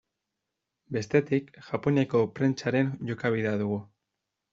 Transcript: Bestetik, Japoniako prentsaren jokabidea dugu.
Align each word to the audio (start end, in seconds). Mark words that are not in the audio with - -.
Bestetik, 0.95 1.51
Japoniako 1.67 2.21
prentsaren 2.39 2.89
jokabidea 3.11 3.53
dugu. 3.63 3.79